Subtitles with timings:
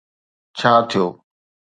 [0.57, 1.05] ڇا ٿيو